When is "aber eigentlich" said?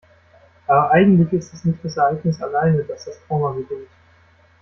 0.65-1.31